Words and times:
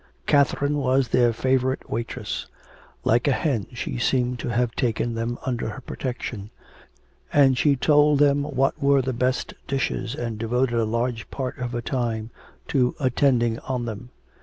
Catherine 0.25 0.79
was 0.79 1.09
their 1.09 1.31
favourite 1.31 1.87
waitress. 1.87 2.47
Like 3.03 3.27
a 3.27 3.31
hen 3.33 3.67
she 3.71 3.99
seemed 3.99 4.39
to 4.39 4.49
have 4.49 4.71
taken 4.75 5.13
them 5.13 5.37
under 5.45 5.69
her 5.69 5.81
protection. 5.81 6.49
And 7.31 7.55
she 7.55 7.75
told 7.75 8.17
them 8.17 8.41
what 8.41 8.81
were 8.81 9.03
the 9.03 9.13
best 9.13 9.53
dishes, 9.67 10.15
and 10.15 10.39
devoted 10.39 10.73
a 10.79 10.85
large 10.85 11.29
part 11.29 11.55
of 11.59 11.73
her 11.73 11.81
time 11.81 12.31
to 12.69 12.95
attending 12.99 13.59
on 13.59 13.85
them. 13.85 14.09